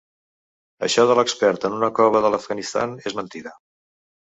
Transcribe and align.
Això 0.87 1.05
de 1.11 1.17
l’expert 1.19 1.67
en 1.69 1.77
una 1.81 1.91
cova 2.01 2.23
de 2.25 2.33
l’Afganistan 2.37 2.99
és 3.13 3.19
mentida. 3.23 3.57